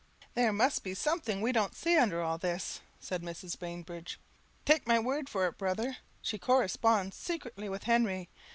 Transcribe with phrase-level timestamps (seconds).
[0.33, 3.59] "There must he something we don't see under all this," said Mrs.
[3.59, 4.19] Bainbridge,
[4.65, 8.27] "take my word for it, brother, she corresponds secretly with Henry.